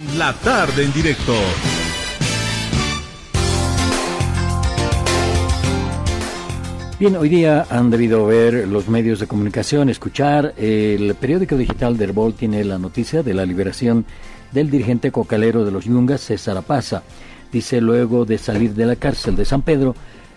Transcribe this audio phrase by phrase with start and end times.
[0.00, 1.32] La tarde en directo.
[6.98, 10.52] Bien, hoy día han debido ver los medios de comunicación, escuchar.
[10.56, 14.04] El periódico digital del Herbol tiene la noticia de la liberación
[14.50, 17.04] del dirigente cocalero de los Yungas, César Apaza.
[17.52, 19.94] Dice luego de salir de la cárcel de San Pedro,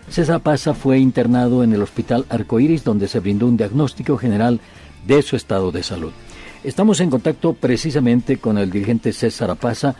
[0.08, 4.60] César Apaza fue internado en el hospital Arcoíris, donde se brindó un diagnóstico general
[5.04, 6.12] de su estado de salud.
[6.64, 9.94] Estamos en contacto precisamente con el dirigente César Apaza,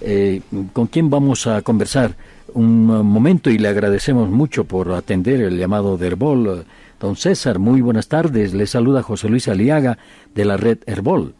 [0.00, 0.40] eh,
[0.72, 2.14] con quien vamos a conversar
[2.54, 6.64] un momento y le agradecemos mucho por atender el llamado de Herbol.
[7.00, 8.54] Don César, muy buenas tardes.
[8.54, 9.98] Le saluda José Luis Aliaga
[10.34, 11.34] de la red Herbol.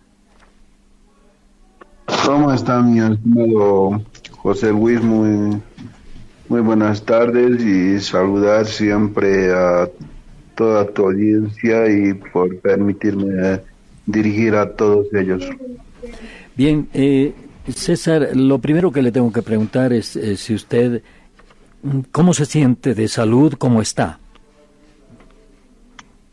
[2.24, 5.00] ¿Cómo está mi estimado José Luis?
[5.00, 5.62] Muy,
[6.48, 9.88] muy buenas tardes y saludar siempre a
[10.56, 13.60] toda tu audiencia y por permitirme
[14.06, 15.44] dirigir a todos ellos.
[16.56, 17.34] Bien, eh,
[17.68, 21.02] César, lo primero que le tengo que preguntar es eh, si usted,
[22.12, 23.54] ¿cómo se siente de salud?
[23.58, 24.18] ¿Cómo está?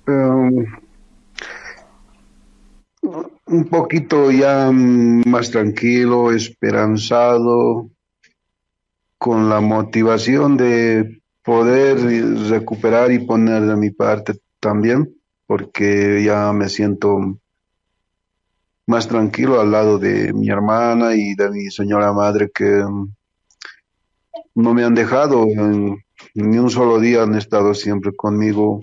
[0.08, 0.66] Um,
[3.46, 7.90] un poquito ya más tranquilo, esperanzado,
[9.18, 11.98] con la motivación de poder
[12.50, 17.40] recuperar y poner de mi parte también, porque ya me siento
[18.86, 23.14] más tranquilo al lado de mi hermana y de mi señora madre que mm,
[24.56, 25.46] no me han dejado
[26.36, 28.82] ni un solo día han estado siempre conmigo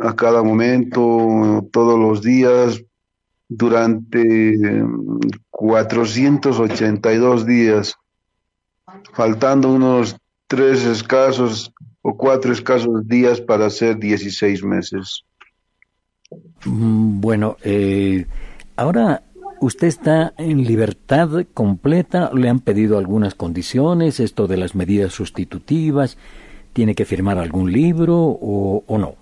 [0.00, 2.82] a cada momento, todos los días,
[3.48, 4.82] durante
[5.50, 7.94] 482 mm, días,
[9.12, 15.24] faltando unos tres escasos o cuatro escasos días para hacer 16 meses.
[16.64, 18.26] Mm, bueno, eh,
[18.82, 19.22] Ahora,
[19.60, 22.32] ¿usted está en libertad completa?
[22.34, 24.18] ¿Le han pedido algunas condiciones?
[24.18, 26.18] ¿Esto de las medidas sustitutivas?
[26.72, 29.14] ¿Tiene que firmar algún libro o, no?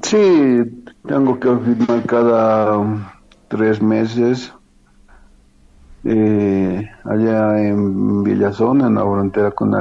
[0.00, 0.62] Sí,
[1.08, 3.16] tengo que firmar cada
[3.48, 4.54] tres meses.
[6.04, 9.72] Eh, allá en Villazón, en la frontera con,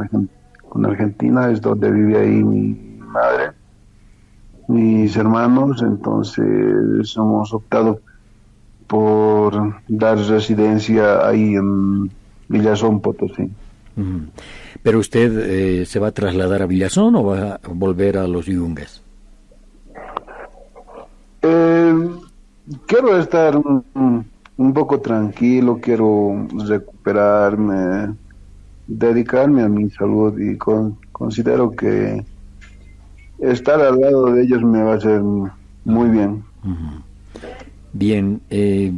[0.69, 3.51] con Argentina, es donde vive ahí mi madre,
[4.67, 7.99] mis hermanos, entonces hemos optado
[8.88, 12.12] por dar residencia ahí en
[12.47, 13.50] Villazón, Potosí.
[14.84, 18.46] ¿Pero usted eh, se va a trasladar a Villazón o va a volver a los
[18.46, 19.01] Yungas?
[21.41, 22.09] Eh,
[22.85, 28.16] quiero estar un, poco tranquilo, quiero recuperarme,
[28.88, 32.23] dedicarme a mi salud y considero que
[33.40, 35.22] estar al lado de ellos me va a hacer
[35.84, 36.44] muy bien.
[37.97, 38.91] Bien, eh,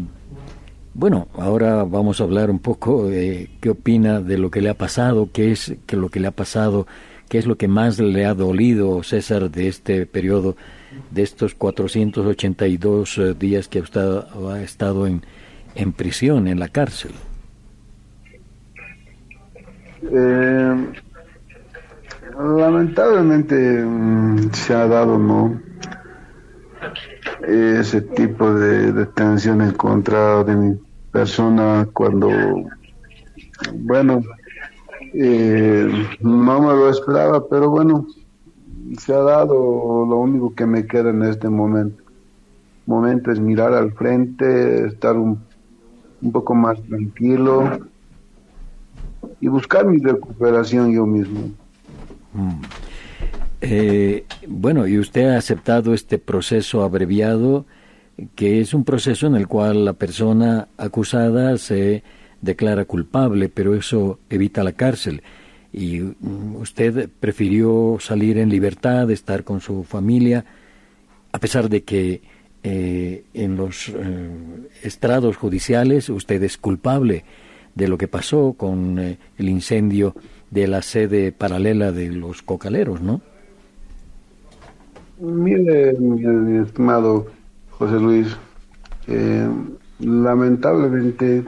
[0.95, 4.73] bueno, ahora vamos a hablar un poco de qué opina de lo que le ha
[4.73, 6.87] pasado, qué es que lo que le ha pasado,
[7.29, 10.57] qué es lo que más le ha dolido, César, de este periodo,
[11.11, 15.21] de estos 482 eh, días que usted ha estado en,
[15.75, 17.11] en prisión, en la cárcel.
[20.11, 20.75] Eh,
[22.35, 25.61] lamentablemente mm, se ha dado, ¿no?
[27.45, 30.75] Ese tipo de, de tensión en contra de mi
[31.11, 32.29] persona cuando,
[33.73, 34.21] bueno,
[35.13, 38.05] eh, no me lo esperaba, pero bueno,
[38.97, 42.03] se ha dado lo único que me queda en este momento.
[42.85, 45.43] Momento es mirar al frente, estar un,
[46.21, 47.79] un poco más tranquilo
[49.39, 51.51] y buscar mi recuperación yo mismo.
[52.33, 52.61] Mm.
[53.61, 57.65] Eh, bueno, y usted ha aceptado este proceso abreviado,
[58.35, 62.03] que es un proceso en el cual la persona acusada se
[62.41, 65.23] declara culpable, pero eso evita la cárcel.
[65.73, 70.45] Y mm, usted prefirió salir en libertad, estar con su familia,
[71.31, 72.21] a pesar de que
[72.63, 74.29] eh, en los eh,
[74.83, 77.23] estrados judiciales usted es culpable
[77.75, 80.15] de lo que pasó con eh, el incendio
[80.49, 83.21] de la sede paralela de los cocaleros, ¿no?
[85.19, 87.25] Mire, mi, estimado
[87.71, 88.37] José Luis,
[89.07, 89.49] eh,
[89.99, 91.43] lamentablemente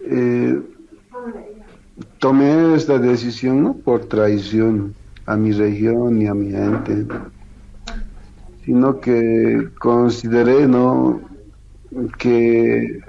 [0.00, 0.62] eh,
[2.18, 4.94] tomé esta decisión no por traición
[5.26, 7.06] a mi región ni a mi gente,
[8.64, 11.20] sino que consideré no
[12.18, 13.00] que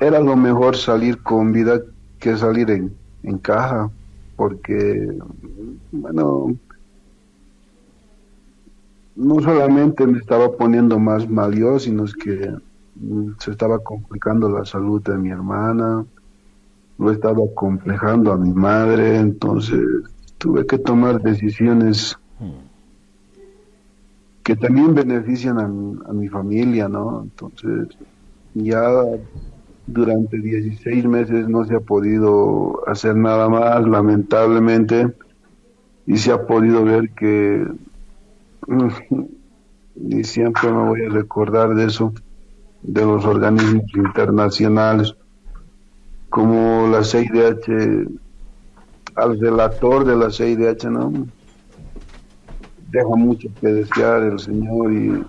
[0.00, 1.82] era lo mejor salir con vida
[2.20, 2.90] que salir en,
[3.22, 3.90] en caja,
[4.36, 5.12] porque
[5.92, 6.56] bueno
[9.18, 12.52] no solamente me estaba poniendo más mal yo, sino que
[12.94, 16.06] mm, se estaba complicando la salud de mi hermana,
[16.98, 19.80] lo estaba complejando a mi madre, entonces
[20.38, 22.16] tuve que tomar decisiones
[24.44, 27.22] que también benefician a, mi familia, ¿no?
[27.22, 27.88] Entonces,
[28.54, 28.88] ya
[29.86, 35.12] durante 16 meses no se ha podido hacer nada más, lamentablemente,
[36.06, 37.66] y se ha podido ver que,
[39.96, 42.12] y siempre me voy a recordar de eso,
[42.82, 45.14] de los organismos internacionales,
[46.28, 48.08] como la CIDH,
[49.16, 51.26] al relator de la CIDH, ¿no?
[52.90, 55.26] Deja mucho que desear el Señor y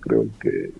[0.00, 0.72] creo que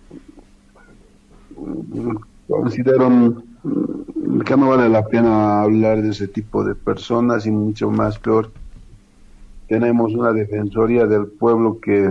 [1.56, 2.16] mm,
[2.48, 7.90] considero mm, que no vale la pena hablar de ese tipo de personas y mucho
[7.90, 8.52] más peor.
[9.68, 12.10] Tenemos una defensoría del pueblo que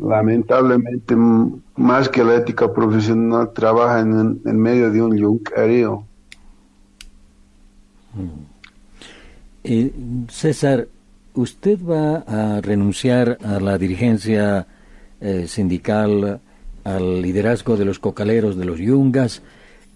[0.00, 1.14] lamentablemente
[1.76, 6.04] más que la ética profesional trabaja en, medio de un yuncario.
[8.14, 8.54] Mm.
[9.64, 9.92] Eh,
[10.28, 10.88] César,
[11.34, 14.66] ¿usted va a renunciar a la dirigencia
[15.20, 16.40] eh, sindical,
[16.84, 19.42] al liderazgo de los cocaleros de los yungas,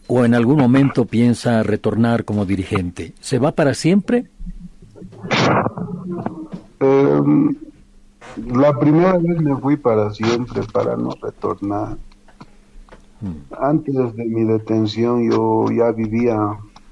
[0.07, 3.13] o en algún momento piensa retornar como dirigente?
[3.21, 4.27] ¿Se va para siempre?
[6.81, 7.57] Em,
[8.47, 11.97] la primera vez me fui para siempre, para no retornar.
[13.21, 13.33] Hmm.
[13.61, 16.37] Antes de mi detención yo ya vivía,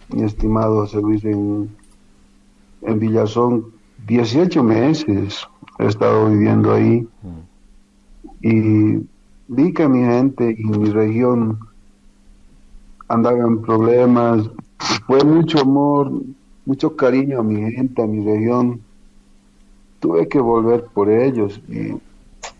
[0.08, 1.70] mi estimado servicio en,
[2.82, 3.66] en Villazón,
[4.06, 5.46] 18 meses
[5.78, 7.06] he estado viviendo ahí.
[7.22, 7.46] Hmm.
[8.42, 9.06] Y
[9.48, 11.58] vi que mi gente y mi región
[13.08, 14.50] andaban en problemas.
[15.06, 16.10] Fue mucho amor,
[16.66, 18.82] mucho cariño a mi gente, a mi región
[20.00, 21.94] tuve que volver por ellos y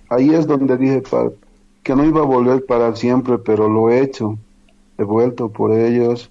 [0.09, 1.03] ahí es donde dije
[1.83, 4.39] que no iba a volver para siempre, pero lo he hecho,
[4.97, 6.31] he vuelto por ellos,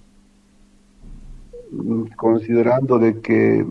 [2.16, 3.66] considerando de que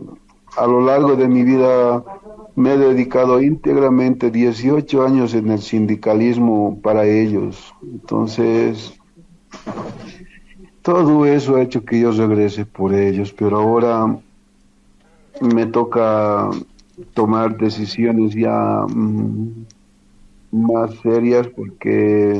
[0.57, 2.03] a lo largo de mi vida
[2.55, 7.73] me he dedicado íntegramente 18 años en el sindicalismo para ellos.
[7.83, 8.93] Entonces,
[10.85, 14.19] todo eso ha hecho que yo regrese por ellos, pero ahora
[15.41, 16.51] me toca
[17.15, 19.65] tomar decisiones ya mm,
[20.51, 22.39] más serias porque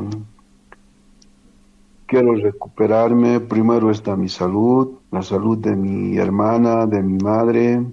[2.05, 3.39] quiero recuperarme.
[3.39, 7.83] Primero está mi salud, la salud de mi hermana, de mi madre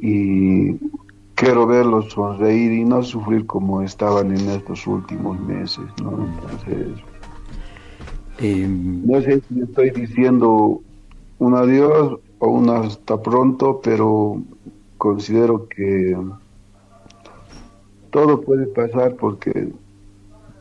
[0.00, 0.78] y
[1.34, 6.24] quiero verlos sonreír y no sufrir como estaban en estos últimos meses, ¿no?
[6.24, 7.04] Entonces,
[8.38, 10.80] em, no sé si estoy diciendo
[11.38, 14.42] un adiós o un hasta pronto, pero
[14.96, 16.16] considero que
[18.10, 19.68] todo puede pasar porque,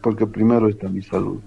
[0.01, 1.39] porque primero está mi salud.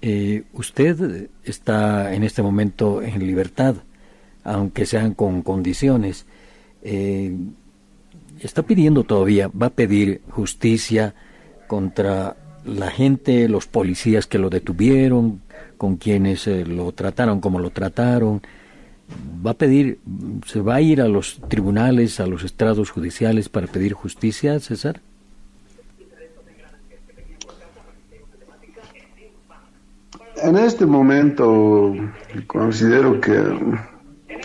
[0.00, 3.76] Eh, usted está en este momento en libertad,
[4.44, 6.26] aunque sean con condiciones.
[6.82, 7.36] Eh,
[8.40, 11.14] está pidiendo todavía, va a pedir justicia
[11.68, 15.40] contra la gente, los policías que lo detuvieron,
[15.76, 18.40] con quienes eh, lo trataron como lo trataron,
[19.44, 19.98] va a pedir,
[20.46, 25.00] se va a ir a los tribunales, a los estrados judiciales para pedir justicia, César?
[30.36, 31.94] En este momento
[32.46, 34.38] considero que eh,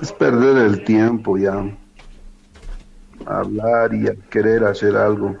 [0.00, 1.64] es perder el tiempo ya,
[3.26, 5.36] hablar y querer hacer algo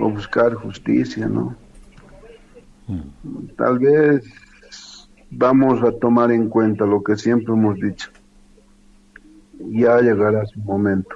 [0.00, 1.56] o buscar justicia, ¿no?
[3.56, 4.24] Tal vez
[5.30, 8.10] vamos a tomar en cuenta lo que siempre hemos dicho.
[9.58, 11.14] Ya llegará su momento.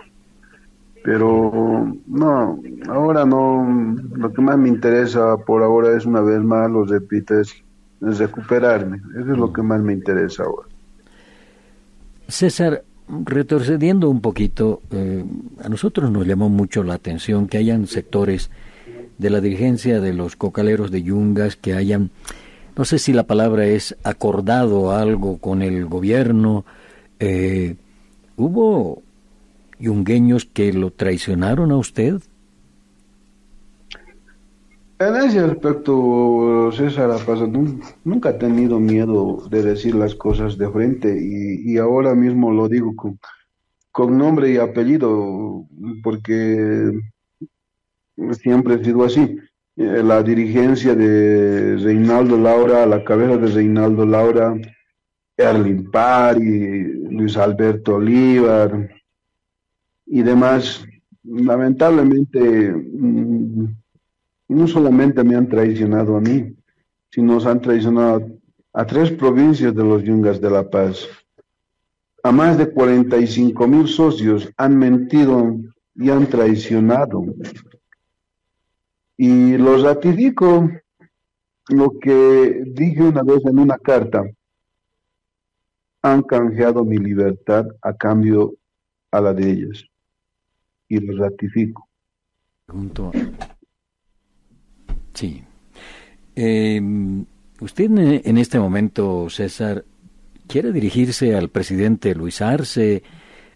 [1.02, 6.70] Pero no, ahora no, lo que más me interesa por ahora es una vez más,
[6.70, 7.54] lo repito, es,
[8.00, 8.98] recuperarme.
[9.18, 10.68] Eso es lo que más me interesa ahora.
[12.28, 15.24] César, retrocediendo un poquito, eh,
[15.62, 18.50] a nosotros nos llamó mucho la atención que hayan sectores
[19.18, 22.10] de la dirigencia de los cocaleros de Yungas que hayan
[22.76, 26.64] no sé si la palabra es acordado algo con el gobierno.
[27.20, 27.76] Eh,
[28.36, 29.02] ¿Hubo
[29.78, 32.20] yungueños que lo traicionaron a usted?
[34.98, 37.10] En ese aspecto, César
[38.04, 42.94] nunca ha tenido miedo de decir las cosas de frente y, ahora mismo lo digo
[42.96, 43.18] con,
[43.92, 45.66] con nombre y apellido
[46.02, 46.92] porque
[48.32, 49.38] siempre he sido así.
[49.76, 54.54] Eh, la dirigencia de Reinaldo Laura, la cabeza de Reinaldo Laura,
[55.36, 58.88] Erlin Pari, Luis Alberto Olivar
[60.06, 60.84] y demás,
[61.24, 63.66] lamentablemente mm,
[64.48, 66.54] no solamente me han traicionado a mí,
[67.10, 68.26] sino nos han traicionado
[68.72, 71.08] a tres provincias de los Yungas de La Paz.
[72.22, 75.56] A más de 45 mil socios han mentido
[75.94, 77.24] y han traicionado.
[79.16, 80.68] Y los ratifico
[81.68, 84.22] lo que dije una vez en una carta.
[86.02, 88.54] Han canjeado mi libertad a cambio
[89.10, 89.84] a la de ellas.
[90.88, 91.88] Y lo ratifico.
[95.14, 95.42] Sí.
[96.34, 97.24] Em,
[97.60, 99.84] usted en este momento, César,
[100.46, 103.02] quiere dirigirse al presidente Luis Arce,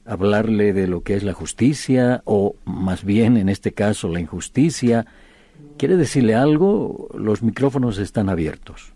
[0.04, 5.06] hablarle de lo que es la justicia, o más bien en este caso la injusticia.
[5.76, 7.08] ¿Quiere decirle algo?
[7.14, 8.92] Los micrófonos están abiertos.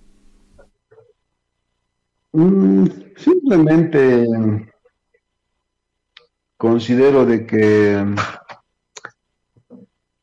[2.33, 4.26] Mm, simplemente
[6.57, 8.04] considero de que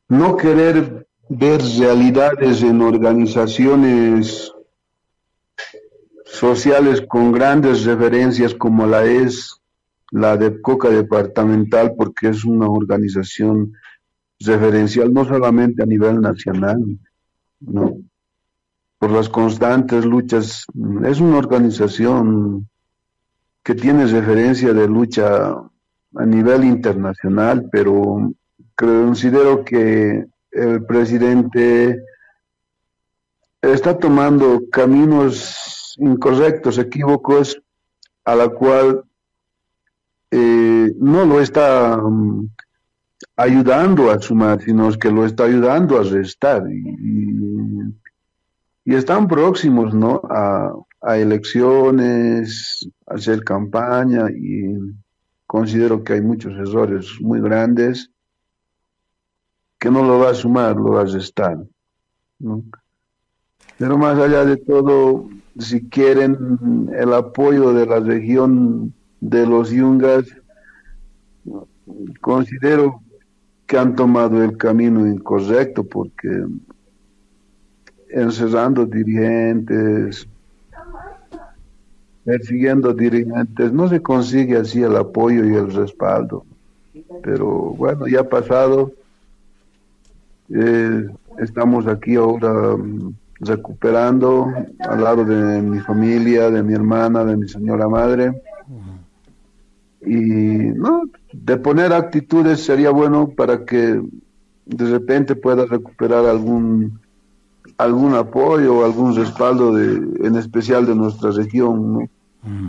[0.07, 4.51] no querer ver realidades en organizaciones
[6.25, 9.61] sociales con grandes referencias como la es
[10.11, 13.73] la de Coca Departamental, porque es una organización
[14.39, 16.79] referencial no solamente a nivel nacional,
[17.59, 17.97] ¿no?
[18.99, 20.65] por las constantes luchas,
[21.05, 22.67] es una organización
[23.63, 25.55] que tiene referencia de lucha
[26.15, 28.33] a nivel internacional, pero
[28.75, 32.03] considero que el presidente
[33.61, 37.61] está tomando caminos incorrectos, equívocos,
[38.25, 39.03] a la cual
[40.31, 42.49] eh, no lo está mm,
[43.35, 46.63] ayudando a sumar, sino que lo está ayudando a restar.
[46.69, 47.35] Y,
[48.85, 50.21] están próximos ¿no?
[50.29, 50.73] a,
[51.15, 54.75] elecciones, a hacer campaña y
[55.45, 58.09] considero que hay muchos errores muy grandes
[59.77, 61.59] que no lo va a sumar, lo va a restar.
[63.77, 70.25] Pero más allá de todo, si quieren el apoyo de la región de los yungas,
[72.21, 73.01] considero
[73.69, 76.27] que han tomado el camino incorrecto porque
[78.09, 80.27] encerrando dirigentes,
[82.25, 86.43] persiguiendo dirigentes, no se consigue así el apoyo y el respaldo.
[87.21, 87.47] Pero
[87.77, 88.91] bueno, ya ha pasado
[90.49, 91.07] eh,
[91.37, 97.47] estamos aquí ahora mm, recuperando al lado de mi familia, de mi hermana, de mi
[97.47, 98.33] señora madre.
[100.09, 104.01] Y no, de poner actitudes sería bueno para que
[104.65, 106.99] de repente pueda recuperar algún
[107.77, 112.09] algún apoyo o algún respaldo de, en especial de nuestra región,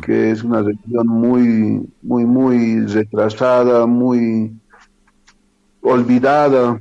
[0.03, 4.53] que es una región muy, muy, muy retrasada, muy
[5.81, 6.81] olvidada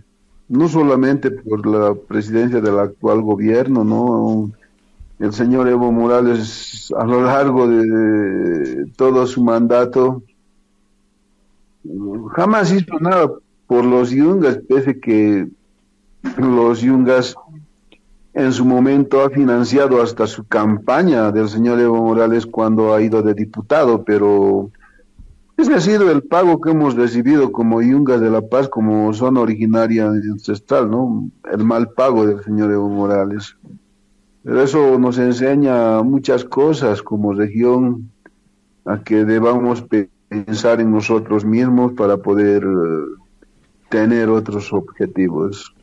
[0.49, 4.51] no solamente por la presidencia del actual gobierno, ¿no?
[5.19, 10.21] El señor Evo Morales a lo largo de todo su mandato
[12.35, 13.31] jamás hizo nada
[13.67, 15.47] por los yungas, pese que
[16.37, 17.35] los yungas
[18.33, 23.21] en su momento ha financiado hasta su campaña del señor Evo Morales cuando ha ido
[23.21, 24.71] de diputado, pero
[25.57, 29.41] ese ha sido el pago que hemos recibido como Yungas de la Paz, como zona
[29.41, 31.29] originaria ancestral, ¿no?
[31.51, 33.57] El mal pago del señor Evo Morales.
[34.43, 38.09] Pero eso nos enseña muchas cosas como región,
[38.85, 39.81] a que debamos
[40.29, 43.21] pensar en nosotros mismos para poder eh,
[43.89, 45.73] tener otros objetivos.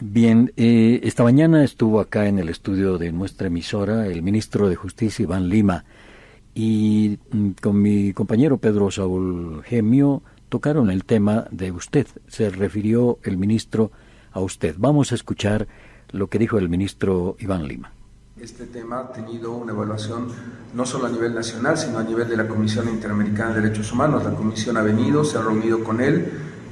[0.00, 4.74] Bien, eh, esta mañana estuvo acá en el estudio de nuestra emisora el ministro de
[4.74, 5.84] Justicia, Iván Lima
[6.54, 12.06] y mm, con mi compañero Pedro Saúl Gemio tocaron el tema de usted.
[12.26, 13.92] Se refirió el ministro
[14.32, 14.74] a usted.
[14.78, 15.68] Vamos a escuchar
[16.10, 17.92] lo que dijo el ministro Iván Lima.
[18.42, 20.26] Este tema ha tenido una evaluación
[20.74, 24.24] no solo a nivel nacional, sino a nivel de la Comisión Interamericana de Derechos Humanos.
[24.24, 26.28] La Comisión ha venido, se ha reunido con él,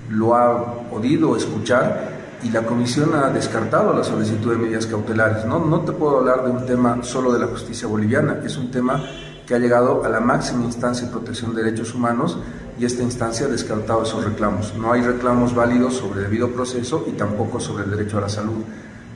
[0.08, 5.44] lo ha podido escuchar y la Comisión ha descartado la solicitud de medidas cautelares.
[5.44, 8.72] No, no te puedo hablar de un tema solo de la justicia boliviana, es un
[8.72, 9.04] tema
[9.46, 12.36] que ha llegado a la máxima instancia de protección de derechos humanos
[12.80, 14.74] y esta instancia ha descartado esos reclamos.
[14.74, 18.64] No hay reclamos válidos sobre debido proceso y tampoco sobre el derecho a la salud.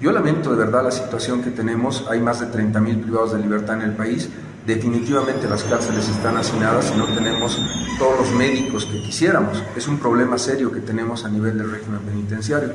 [0.01, 3.77] Yo lamento de verdad la situación que tenemos, hay más de 30.000 privados de libertad
[3.77, 4.29] en el país,
[4.67, 7.61] definitivamente las cárceles están hacinadas y no tenemos
[7.99, 9.63] todos los médicos que quisiéramos.
[9.77, 12.71] Es un problema serio que tenemos a nivel del régimen penitenciario.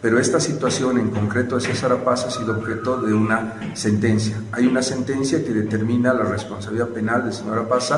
[0.00, 4.36] Pero esta situación en concreto de César Paz ha sido objeto de una sentencia.
[4.50, 7.92] Hay una sentencia que determina la responsabilidad penal de señora Paz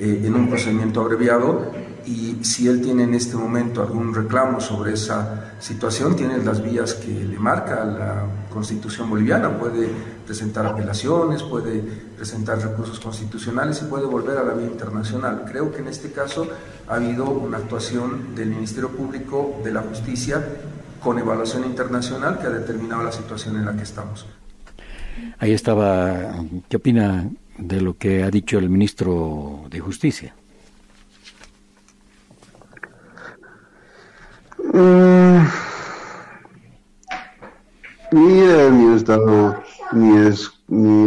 [0.00, 1.70] eh, en un procedimiento abreviado
[2.06, 6.94] y si él tiene en este momento algún reclamo sobre esa situación, tiene las vías
[6.94, 9.90] que le marca la constitución boliviana, puede
[10.24, 11.82] presentar apelaciones, puede
[12.16, 15.44] presentar recursos constitucionales y puede volver a la vía internacional.
[15.50, 16.48] Creo que en este caso
[16.88, 20.44] ha habido una actuación del Ministerio Público de la Justicia
[21.02, 24.26] con evaluación internacional que ha determinado la situación en la que estamos.
[25.38, 26.34] Ahí estaba,
[26.68, 30.34] ¿qué opina de lo que ha dicho el ministro de Justicia?
[34.76, 35.46] Mm.
[38.12, 40.52] Mira, mi estado, mi, es,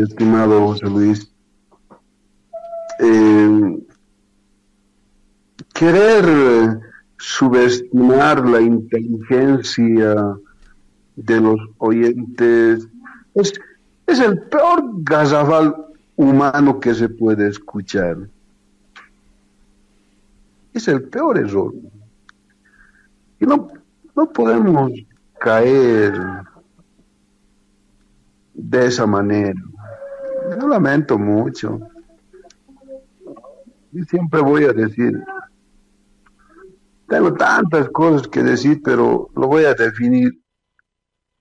[0.01, 1.31] estimado José Luis,
[2.99, 3.77] eh,
[5.75, 6.79] querer
[7.19, 10.15] subestimar la inteligencia
[11.15, 12.87] de los oyentes
[13.35, 13.53] es,
[14.07, 15.75] es el peor gazabal
[16.15, 18.17] humano que se puede escuchar.
[20.73, 21.71] Es el peor error.
[23.39, 23.67] Y no,
[24.15, 24.91] no podemos
[25.39, 26.13] caer
[28.53, 29.59] de esa manera.
[30.59, 31.79] Lo lamento mucho.
[33.91, 35.23] Y siempre voy a decir,
[37.07, 40.31] tengo tantas cosas que decir, pero lo voy a definir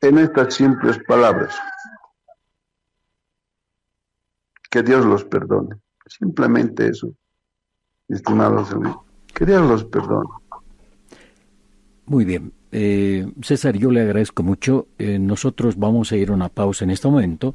[0.00, 1.54] en estas simples palabras.
[4.70, 5.76] Que Dios los perdone.
[6.06, 7.12] Simplemente eso,
[8.08, 9.04] estimados amigos.
[9.34, 10.28] Que Dios los perdone.
[12.08, 12.52] Muy bien.
[12.72, 14.88] Eh, César, yo le agradezco mucho.
[14.98, 17.54] Eh, nosotros vamos a ir a una pausa en este momento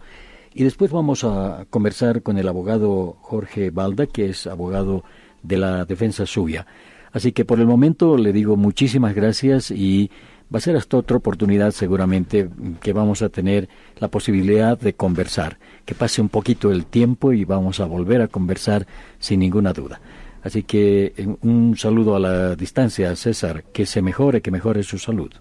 [0.54, 5.04] y después vamos a conversar con el abogado Jorge Balda, que es abogado
[5.42, 6.68] de la defensa suya.
[7.12, 10.12] Así que por el momento le digo muchísimas gracias y
[10.54, 12.48] va a ser hasta otra oportunidad seguramente
[12.80, 15.58] que vamos a tener la posibilidad de conversar.
[15.84, 18.86] Que pase un poquito el tiempo y vamos a volver a conversar
[19.18, 20.00] sin ninguna duda.
[20.44, 24.98] Así que eh, un saludo a la distancia, César, que se mejore, que mejore su
[24.98, 25.32] salud.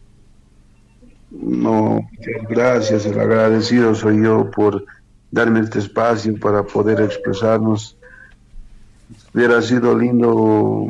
[1.30, 2.08] No,
[2.48, 4.84] gracias, el agradecido soy yo por
[5.30, 7.96] darme este espacio para poder expresarnos.
[9.34, 10.86] Hubiera sido lindo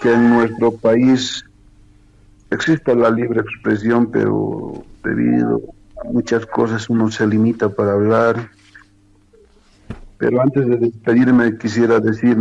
[0.00, 1.44] que en nuestro país
[2.50, 5.60] exista la libre expresión, pero debido
[6.04, 8.50] a muchas cosas uno se limita para hablar
[10.24, 12.38] pero antes de despedirme quisiera decir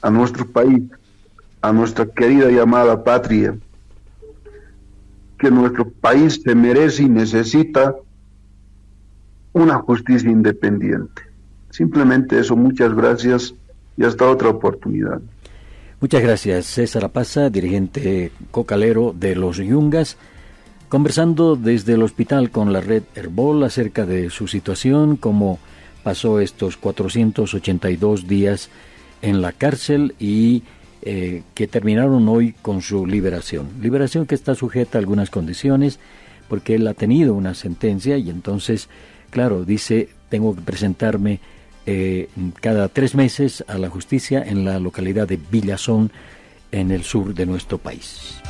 [0.00, 0.82] a nuestro país,
[1.60, 3.54] a nuestra querida llamada patria,
[5.38, 7.94] que nuestro país se merece y necesita
[9.52, 11.20] una justicia independiente.
[11.68, 13.54] Simplemente eso, muchas gracias
[13.98, 15.20] y hasta otra oportunidad.
[16.00, 20.16] Muchas gracias, César Apaza, dirigente cocalero de los Yungas,
[20.88, 25.58] conversando desde el hospital con la red Herbol acerca de su situación como
[26.06, 28.70] pasó estos 482 días
[29.22, 30.62] en la cárcel y
[31.02, 33.70] eh, que terminaron hoy con su liberación.
[33.82, 35.98] Liberación que está sujeta a algunas condiciones
[36.48, 38.88] porque él ha tenido una sentencia y entonces,
[39.30, 41.40] claro, dice, tengo que presentarme
[41.86, 42.28] eh,
[42.60, 46.12] cada tres meses a la justicia en la localidad de Villazón,
[46.70, 48.40] en el sur de nuestro país.